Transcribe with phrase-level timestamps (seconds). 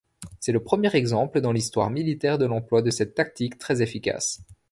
[0.39, 4.41] C'est le premier exemple dans l'histoire militaire de l'emploi de cette tactique très efficace.